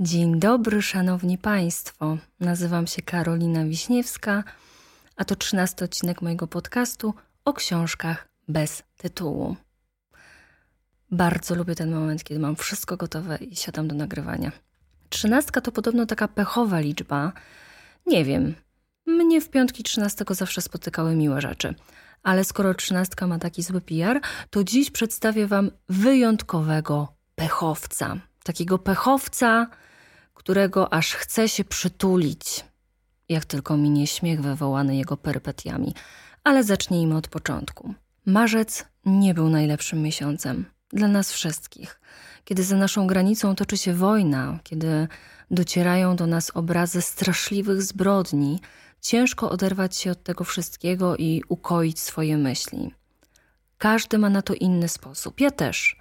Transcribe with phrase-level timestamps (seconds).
[0.00, 2.18] Dzień dobry, szanowni państwo.
[2.40, 4.44] Nazywam się Karolina Wiśniewska,
[5.16, 9.56] a to trzynasty odcinek mojego podcastu o książkach bez tytułu.
[11.10, 14.52] Bardzo lubię ten moment, kiedy mam wszystko gotowe i siadam do nagrywania.
[15.08, 17.32] Trzynastka to podobno taka pechowa liczba.
[18.06, 18.54] Nie wiem.
[19.06, 21.74] Mnie w piątki trzynastego zawsze spotykały miłe rzeczy.
[22.22, 24.20] Ale skoro trzynastka ma taki zły PR,
[24.50, 28.16] to dziś przedstawię wam wyjątkowego pechowca.
[28.44, 29.66] Takiego pechowca,
[30.38, 32.64] którego aż chce się przytulić,
[33.28, 35.94] jak tylko minie śmiech wywołany jego perypetiami.
[36.44, 37.94] Ale zacznijmy od początku.
[38.26, 42.00] Marzec nie był najlepszym miesiącem dla nas wszystkich.
[42.44, 45.08] Kiedy za naszą granicą toczy się wojna, kiedy
[45.50, 48.60] docierają do nas obrazy straszliwych zbrodni,
[49.00, 52.94] ciężko oderwać się od tego wszystkiego i ukoić swoje myśli.
[53.78, 55.40] Każdy ma na to inny sposób.
[55.40, 55.96] Ja też.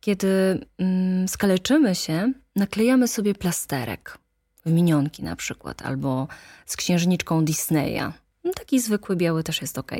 [0.00, 4.18] Kiedy mm, skaleczymy się, naklejamy sobie plasterek
[4.66, 6.28] w minionki na przykład, albo
[6.66, 8.12] z księżniczką Disneya.
[8.54, 9.92] Taki zwykły biały też jest ok.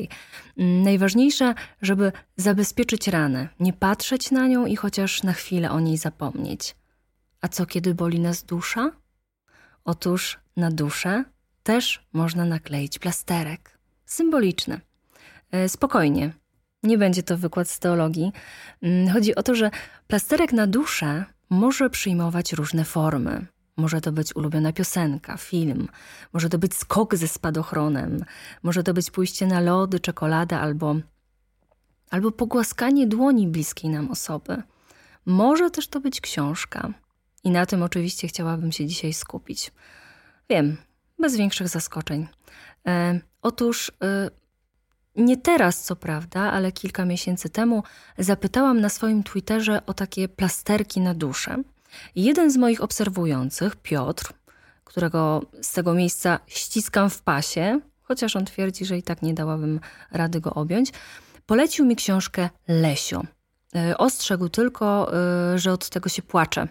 [0.58, 5.96] Mm, najważniejsze, żeby zabezpieczyć ranę, nie patrzeć na nią i chociaż na chwilę o niej
[5.96, 6.76] zapomnieć.
[7.40, 8.90] A co kiedy boli nas dusza?
[9.84, 11.24] Otóż na duszę
[11.62, 13.78] też można nakleić plasterek.
[14.04, 14.80] Symboliczny.
[15.50, 16.32] E, spokojnie,
[16.82, 18.32] nie będzie to wykład z teologii.
[18.82, 19.70] Mm, chodzi o to, że
[20.06, 23.46] plasterek na duszę może przyjmować różne formy.
[23.76, 25.88] Może to być ulubiona piosenka, film,
[26.32, 28.24] może to być skok ze spadochronem,
[28.62, 30.96] może to być pójście na lody, czekolada albo,
[32.10, 34.62] albo pogłaskanie dłoni bliskiej nam osoby.
[35.26, 36.92] Może też to być książka.
[37.44, 39.72] I na tym oczywiście chciałabym się dzisiaj skupić.
[40.50, 40.76] Wiem,
[41.18, 42.26] bez większych zaskoczeń.
[42.86, 44.30] E, otóż e,
[45.16, 47.82] nie teraz, co prawda, ale kilka miesięcy temu
[48.18, 51.56] zapytałam na swoim Twitterze o takie plasterki na duszę.
[52.16, 54.32] Jeden z moich obserwujących, Piotr,
[54.84, 59.80] którego z tego miejsca ściskam w pasie, chociaż on twierdzi, że i tak nie dałabym
[60.10, 60.92] rady go objąć,
[61.46, 63.22] polecił mi książkę Lesio.
[63.76, 65.12] E, ostrzegł tylko,
[65.54, 66.68] e, że od tego się płacze,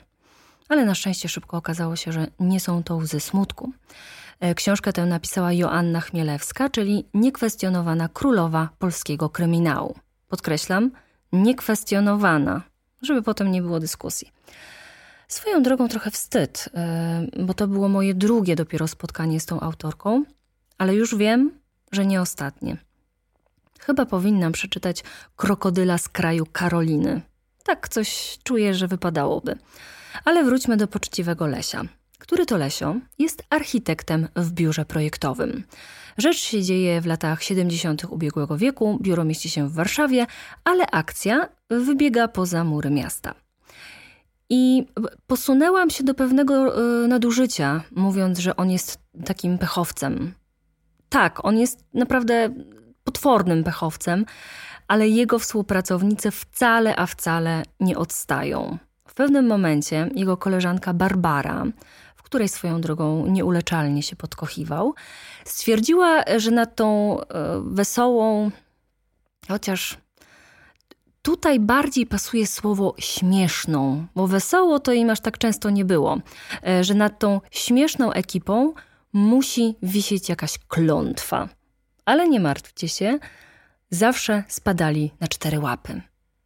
[0.69, 3.73] ale na szczęście szybko okazało się, że nie są to łzy smutku.
[4.41, 9.95] E, książkę tę napisała Joanna Chmielewska, czyli niekwestionowana królowa polskiego kryminału.
[10.27, 10.91] Podkreślam,
[11.31, 12.61] niekwestionowana,
[13.01, 14.31] żeby potem nie było dyskusji.
[15.27, 20.23] Swoją drogą trochę wstyd, e, bo to było moje drugie dopiero spotkanie z tą autorką,
[20.77, 21.51] ale już wiem,
[21.91, 22.77] że nie ostatnie.
[23.79, 25.03] Chyba powinnam przeczytać
[25.35, 27.21] Krokodyla z kraju Karoliny.
[27.63, 29.57] Tak coś czuję, że wypadałoby.
[30.25, 31.85] Ale wróćmy do poczciwego Lesia
[32.21, 35.63] który to Lesio jest architektem w biurze projektowym.
[36.17, 38.05] Rzecz się dzieje w latach 70.
[38.09, 40.25] ubiegłego wieku, biuro mieści się w Warszawie,
[40.63, 43.33] ale akcja wybiega poza mury miasta.
[44.49, 44.85] I
[45.27, 46.55] posunęłam się do pewnego
[47.03, 50.33] e, nadużycia, mówiąc, że on jest takim pechowcem.
[51.09, 52.53] Tak, on jest naprawdę
[53.03, 54.25] potwornym pechowcem,
[54.87, 58.77] ale jego współpracownicy wcale, a wcale nie odstają.
[59.07, 61.65] W pewnym momencie jego koleżanka Barbara
[62.31, 64.93] której swoją drogą nieuleczalnie się podkochiwał,
[65.45, 67.25] stwierdziła, że nad tą e,
[67.65, 68.51] wesołą,
[69.47, 69.97] chociaż
[71.21, 76.21] tutaj bardziej pasuje słowo śmieszną, bo wesoło to im aż tak często nie było,
[76.67, 78.73] e, że nad tą śmieszną ekipą
[79.13, 81.49] musi wisieć jakaś klątwa.
[82.05, 83.19] Ale nie martwcie się,
[83.89, 86.01] zawsze spadali na cztery łapy.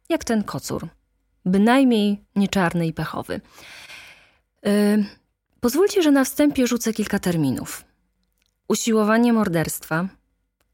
[0.08, 0.88] Jak ten kocur.
[1.44, 3.40] Bynajmniej nie czarny i pechowy.
[4.66, 4.98] E,
[5.60, 7.84] Pozwólcie, że na wstępie rzucę kilka terminów.
[8.68, 10.08] Usiłowanie morderstwa,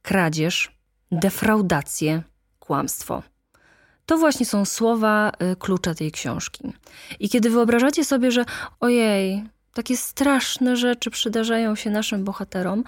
[0.03, 0.77] kradzież,
[1.13, 2.23] defraudację,
[2.59, 3.23] kłamstwo.
[4.07, 6.73] To właśnie są słowa y, klucza tej książki.
[7.21, 8.45] I kiedy wyobrażacie sobie, że
[8.81, 9.45] ojej,
[9.75, 12.85] takie straszne rzeczy przydarzają się naszym bohaterom,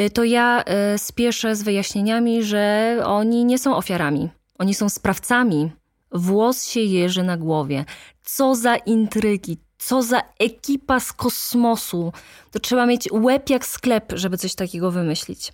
[0.00, 0.64] y, to ja
[0.94, 4.30] y, spieszę z wyjaśnieniami, że oni nie są ofiarami.
[4.58, 5.72] Oni są sprawcami.
[6.12, 7.84] Włos się jeży na głowie.
[8.24, 12.12] Co za intrygi, co za ekipa z kosmosu.
[12.50, 15.52] To trzeba mieć łeb jak sklep, żeby coś takiego wymyślić.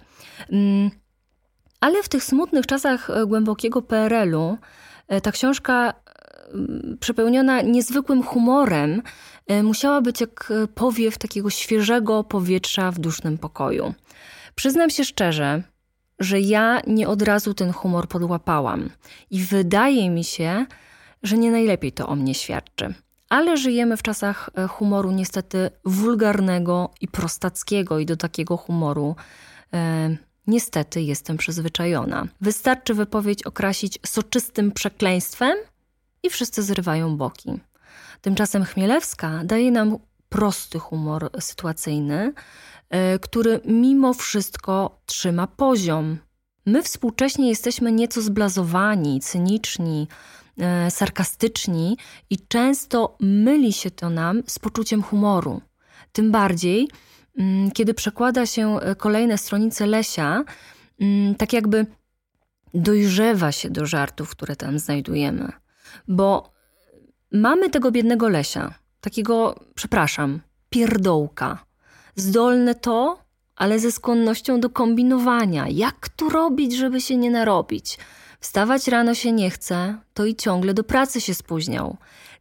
[0.52, 0.90] Mm,
[1.80, 4.58] ale w tych smutnych czasach e, głębokiego PRL-u
[5.08, 5.94] e, ta książka e,
[7.00, 9.02] przepełniona niezwykłym humorem
[9.62, 13.94] musiała być jak powiew takiego świeżego powietrza w dusznym pokoju.
[14.54, 15.62] Przyznam się szczerze,
[16.18, 18.90] że ja nie od razu ten humor podłapałam
[19.30, 20.66] i wydaje mi się,
[21.22, 22.94] że nie najlepiej to o mnie świadczy
[23.28, 29.16] ale żyjemy w czasach e, humoru niestety wulgarnego i prostackiego, i do takiego humoru
[29.74, 32.26] e, niestety jestem przyzwyczajona.
[32.40, 35.56] Wystarczy wypowiedź okrasić soczystym przekleństwem
[36.22, 37.60] i wszyscy zrywają boki.
[38.20, 39.98] Tymczasem Chmielewska daje nam
[40.28, 42.32] prosty humor sytuacyjny,
[42.90, 46.18] e, który mimo wszystko trzyma poziom.
[46.66, 50.08] My współcześnie jesteśmy nieco zblazowani, cyniczni,
[50.90, 51.96] sarkastyczni
[52.30, 55.60] i często myli się to nam z poczuciem humoru.
[56.12, 56.88] Tym bardziej,
[57.38, 60.44] mm, kiedy przekłada się e, kolejne stronice Lesia,
[61.00, 61.86] mm, tak jakby
[62.74, 65.52] dojrzewa się do żartów, które tam znajdujemy.
[66.08, 66.52] Bo
[67.32, 71.64] mamy tego biednego Lesia, takiego, przepraszam, pierdołka.
[72.16, 73.18] Zdolne to,
[73.56, 75.68] ale ze skłonnością do kombinowania.
[75.68, 77.98] Jak tu robić, żeby się nie narobić?
[78.46, 81.96] Wstawać rano się nie chce, to i ciągle do pracy się spóźniał.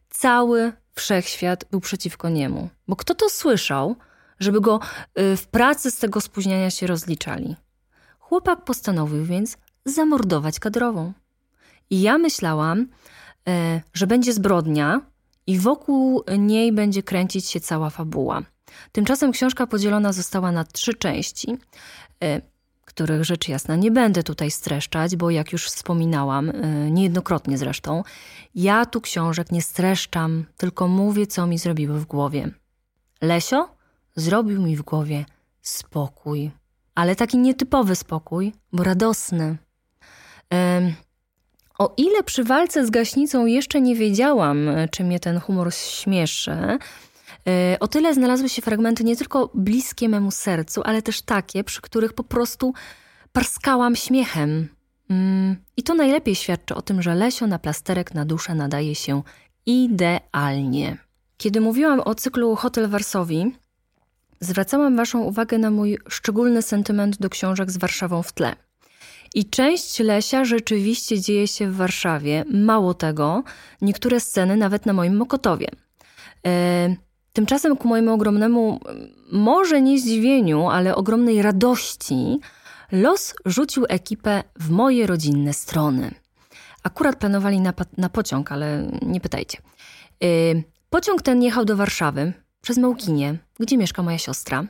[0.10, 2.70] Cały wszechświat był przeciwko niemu.
[2.88, 3.96] Bo kto to słyszał,
[4.40, 4.80] żeby go
[5.20, 7.56] y, w pracy z tego spóźniania się rozliczali?
[8.20, 11.14] Chłopak postanowił więc zamordować kadrową.
[11.90, 12.88] I ja myślałam,
[13.48, 15.02] e, że będzie zbrodnia
[15.48, 18.42] i wokół niej będzie kręcić się cała fabuła.
[18.92, 21.58] Tymczasem książka podzielona została na trzy części,
[22.24, 22.42] e,
[22.86, 28.04] których rzecz jasna nie będę tutaj streszczać, bo jak już wspominałam, e, niejednokrotnie zresztą,
[28.56, 32.50] ja tu książek nie streszczam, tylko mówię, co mi zrobiły w głowie.
[33.22, 33.70] Lesio
[34.16, 35.26] zrobił mi w głowie
[35.62, 36.52] spokój,
[36.96, 39.58] ale taki nietypowy spokój, bo radosny.
[41.80, 46.78] O ile przy walce z gaśnicą jeszcze nie wiedziałam, czy mnie ten humor śmieszy,
[47.80, 52.14] o tyle znalazły się fragmenty nie tylko bliskie memu sercu, ale też takie, przy których
[52.14, 52.74] po prostu
[53.32, 54.68] parskałam śmiechem.
[55.10, 59.22] Mm, I to najlepiej świadczy o tym, że Lesio na plasterek na duszę nadaje się
[59.66, 60.98] idealnie.
[61.38, 63.56] Kiedy mówiłam o cyklu Hotel Warsowi,
[64.40, 68.56] zwracałam Waszą uwagę na mój szczególny sentyment do książek z Warszawą w tle.
[69.34, 72.46] I część Lesia rzeczywiście dzieje się w Warszawie.
[72.54, 73.44] Mało tego,
[73.82, 75.68] niektóre sceny nawet na moim Mokotowie.
[77.36, 78.80] Tymczasem ku mojemu ogromnemu,
[79.32, 82.40] może nie zdziwieniu, ale ogromnej radości,
[82.92, 86.12] los rzucił ekipę w moje rodzinne strony.
[86.84, 89.58] Akurat planowali na, na pociąg, ale nie pytajcie.
[90.24, 90.28] E,
[90.90, 94.68] pociąg ten jechał do Warszawy przez Małkinie, gdzie mieszka moja siostra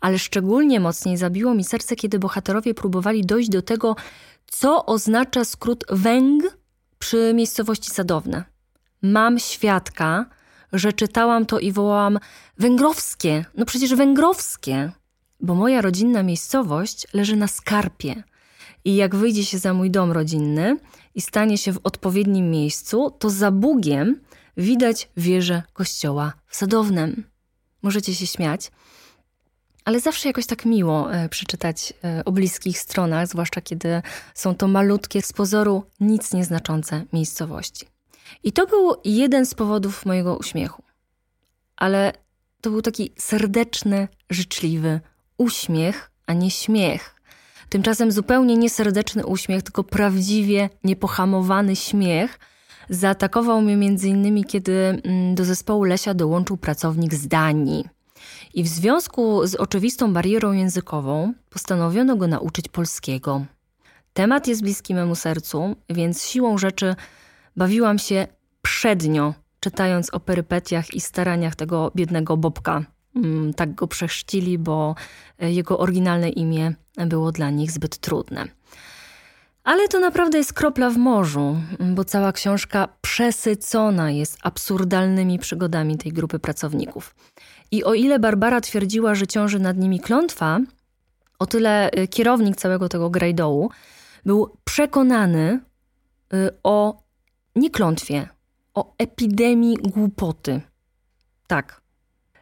[0.00, 3.96] ale szczególnie mocniej zabiło mi serce, kiedy bohaterowie próbowali dojść do tego,
[4.46, 6.58] co oznacza skrót węg
[6.98, 8.44] przy miejscowości Sadowne.
[9.02, 10.26] Mam świadka,
[10.72, 12.18] że czytałam to i wołałam
[12.58, 14.92] węgrowskie, no przecież węgrowskie,
[15.40, 18.22] bo moja rodzinna miejscowość leży na skarpie.
[18.84, 20.76] I jak wyjdzie się za mój dom rodzinny
[21.14, 24.20] i stanie się w odpowiednim miejscu, to za Bugiem
[24.56, 27.24] widać wieżę kościoła w Sadownem.
[27.82, 28.70] Możecie się śmiać,
[29.84, 34.02] ale zawsze jakoś tak miło e, przeczytać e, o bliskich stronach, zwłaszcza kiedy
[34.34, 37.86] są to malutkie, z pozoru nic nieznaczące miejscowości.
[38.42, 40.82] I to był jeden z powodów mojego uśmiechu.
[41.76, 42.12] Ale
[42.60, 45.00] to był taki serdeczny, życzliwy
[45.38, 47.14] uśmiech, a nie śmiech.
[47.68, 52.38] Tymczasem zupełnie nieserdeczny uśmiech, tylko prawdziwie niepohamowany śmiech
[52.90, 57.84] zaatakował mnie między innymi, kiedy mm, do zespołu Lesia dołączył pracownik z Danii.
[58.54, 63.44] I w związku z oczywistą barierą językową postanowiono go nauczyć polskiego.
[64.12, 66.96] Temat jest bliski memu sercu, więc siłą rzeczy
[67.58, 68.26] bawiłam się
[68.62, 72.84] przednio, czytając o perypetiach i staraniach tego biednego Bobka.
[73.16, 74.94] Mm, tak go przechrzcili, bo
[75.38, 76.74] jego oryginalne imię
[77.06, 78.44] było dla nich zbyt trudne.
[79.64, 86.12] Ale to naprawdę jest kropla w morzu, bo cała książka przesycona jest absurdalnymi przygodami tej
[86.12, 87.14] grupy pracowników.
[87.70, 90.58] I o ile Barbara twierdziła, że ciąży nad nimi klątwa,
[91.38, 93.70] o tyle y, kierownik całego tego grajdołu
[94.26, 95.60] był przekonany
[96.34, 96.62] y,
[97.58, 98.28] o nieklątwie,
[98.74, 100.60] o epidemii głupoty.
[101.46, 101.80] Tak,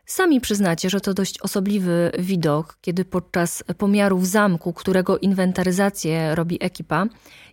[0.07, 7.07] Sami przyznacie, że to dość osobliwy widok, kiedy podczas pomiarów zamku, którego inwentaryzację robi ekipa,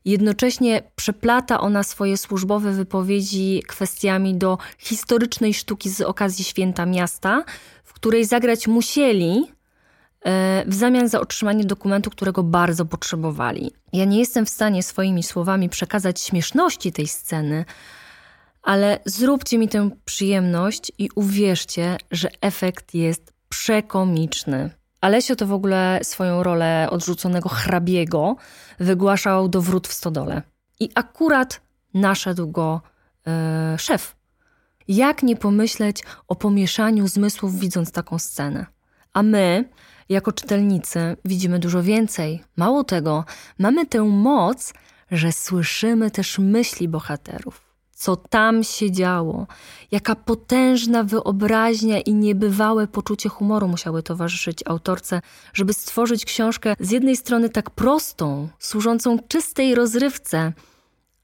[0.05, 7.43] jednocześnie przeplata ona swoje służbowe wypowiedzi kwestiami do historycznej sztuki z okazji święta miasta,
[7.83, 9.51] w której zagrać musieli
[10.65, 13.71] w zamian za otrzymanie dokumentu, którego bardzo potrzebowali.
[13.93, 17.65] Ja nie jestem w stanie swoimi słowami przekazać śmieszności tej sceny,
[18.61, 24.69] ale zróbcie mi tę przyjemność i uwierzcie, że efekt jest przekomiczny.
[25.01, 28.35] Alesio to w ogóle swoją rolę odrzuconego hrabiego
[28.79, 30.41] wygłaszał do wrót w stodole.
[30.79, 31.61] I akurat
[31.93, 32.81] naszedł go
[33.25, 33.33] yy,
[33.77, 34.15] szef.
[34.87, 38.65] Jak nie pomyśleć o pomieszaniu zmysłów, widząc taką scenę?
[39.13, 39.69] A my,
[40.09, 42.43] jako czytelnicy, widzimy dużo więcej.
[42.57, 43.25] Mało tego,
[43.59, 44.73] mamy tę moc,
[45.11, 49.47] że słyszymy też myśli bohaterów co tam się działo.
[49.91, 55.21] Jaka potężna wyobraźnia i niebywałe poczucie humoru musiały towarzyszyć autorce,
[55.53, 60.53] żeby stworzyć książkę z jednej strony tak prostą, służącą czystej rozrywce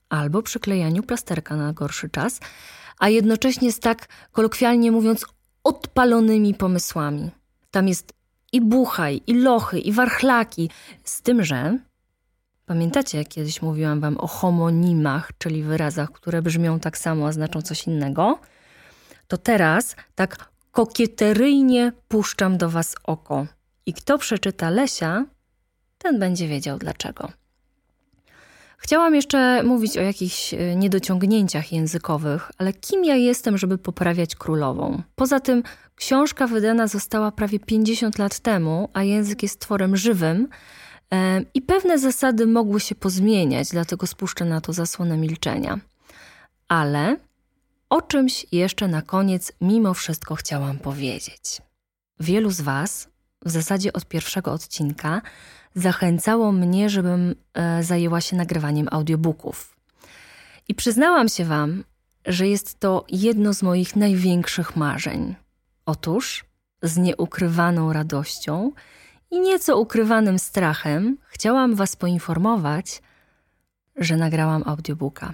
[0.09, 2.39] albo przyklejaniu plasterka na gorszy czas,
[2.99, 5.25] a jednocześnie z tak, kolokwialnie mówiąc,
[5.63, 7.31] odpalonymi pomysłami.
[7.71, 8.13] Tam jest
[8.51, 10.69] i buchaj, i lochy, i warchlaki,
[11.03, 11.79] z tym, że
[12.69, 17.87] Pamiętacie, kiedyś mówiłam wam o homonimach, czyli wyrazach, które brzmią tak samo, a znaczą coś
[17.87, 18.39] innego?
[19.27, 23.47] To teraz tak kokieteryjnie puszczam do was oko.
[23.85, 25.25] I kto przeczyta Lesia,
[25.97, 27.31] ten będzie wiedział dlaczego.
[28.81, 35.01] Chciałam jeszcze mówić o jakichś e, niedociągnięciach językowych, ale kim ja jestem, żeby poprawiać królową?
[35.15, 35.63] Poza tym,
[35.95, 40.47] książka wydana została prawie 50 lat temu, a język jest tworem żywym,
[41.53, 45.79] i pewne zasady mogły się pozmieniać, dlatego spuszczę na to zasłonę milczenia.
[46.67, 47.17] Ale
[47.89, 51.61] o czymś jeszcze na koniec mimo wszystko chciałam powiedzieć.
[52.19, 53.07] Wielu z Was,
[53.45, 55.21] w zasadzie od pierwszego odcinka,
[55.75, 59.75] zachęcało mnie, żebym e, zajęła się nagrywaniem audiobooków.
[60.67, 61.83] I przyznałam się Wam,
[62.25, 65.35] że jest to jedno z moich największych marzeń.
[65.85, 66.45] Otóż
[66.83, 68.71] z nieukrywaną radością
[69.31, 73.01] i nieco ukrywanym strachem chciałam Was poinformować,
[73.95, 75.33] że nagrałam audiobooka.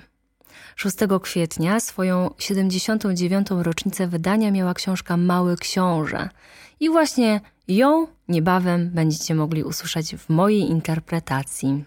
[0.75, 3.47] 6 kwietnia swoją 79.
[3.51, 6.29] rocznicę wydania miała książka Mały Książę.
[6.79, 11.83] I właśnie ją niebawem będziecie mogli usłyszeć w mojej interpretacji.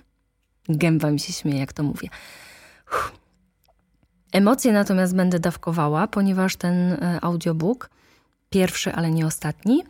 [0.68, 2.08] Gęba mi się śmieje, jak to mówię.
[2.92, 3.12] Uff.
[4.32, 7.90] Emocje natomiast będę dawkowała, ponieważ ten e, audiobook,
[8.50, 9.84] pierwszy, ale nie ostatni,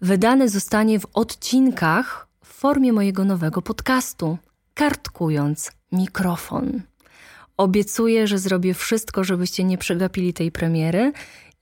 [0.00, 4.38] wydany zostanie w odcinkach w formie mojego nowego podcastu,
[4.74, 6.82] kartkując mikrofon.
[7.56, 11.12] Obiecuję, że zrobię wszystko, żebyście nie przegapili tej premiery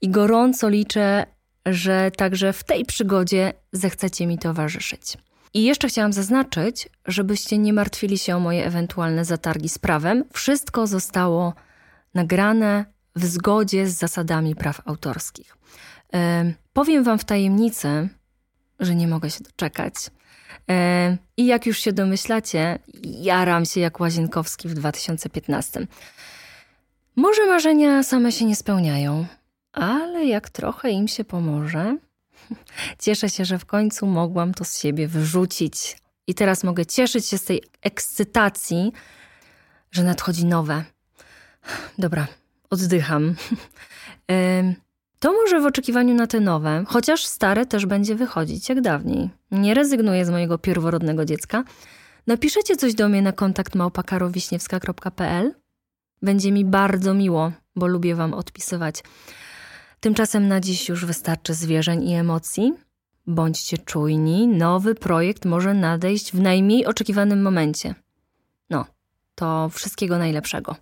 [0.01, 1.25] i gorąco liczę,
[1.65, 5.17] że także w tej przygodzie zechcecie mi towarzyszyć.
[5.53, 10.23] I jeszcze chciałam zaznaczyć, żebyście nie martwili się o moje ewentualne zatargi z prawem.
[10.33, 11.53] Wszystko zostało
[12.13, 12.85] nagrane
[13.15, 15.57] w zgodzie z zasadami praw autorskich.
[16.73, 18.09] Powiem Wam w tajemnicy,
[18.79, 19.93] że nie mogę się doczekać.
[21.37, 25.87] I jak już się domyślacie, jaram się jak Łazienkowski w 2015.
[27.15, 29.25] Może marzenia same się nie spełniają,
[29.73, 31.97] ale jak trochę im się pomoże,
[33.03, 35.97] cieszę się, że w końcu mogłam to z siebie wyrzucić.
[36.27, 38.91] I teraz mogę cieszyć się z tej ekscytacji,
[39.91, 40.83] że nadchodzi nowe.
[41.97, 42.27] Dobra,
[42.69, 43.35] oddycham.
[45.19, 49.29] To może w oczekiwaniu na te nowe, chociaż stare też będzie wychodzić jak dawniej.
[49.51, 51.63] Nie rezygnuję z mojego pierworodnego dziecka.
[52.27, 55.53] Napiszecie coś do mnie na kontakt małpakarowiśniewska.pl.
[56.21, 59.03] Będzie mi bardzo miło, bo lubię Wam odpisywać.
[59.99, 62.73] Tymczasem na dziś już wystarczy zwierzeń i emocji.
[63.27, 67.95] Bądźcie czujni, nowy projekt może nadejść w najmniej oczekiwanym momencie.
[68.69, 68.85] No,
[69.35, 70.75] to wszystkiego najlepszego.